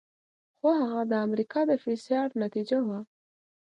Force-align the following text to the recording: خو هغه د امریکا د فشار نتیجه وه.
خو 0.57 0.69
هغه 0.81 1.03
د 1.11 1.13
امریکا 1.25 1.59
د 1.69 1.71
فشار 1.83 2.27
نتیجه 2.43 2.79
وه. 2.87 2.99